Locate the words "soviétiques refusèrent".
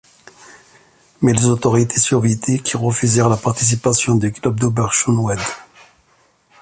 1.99-3.29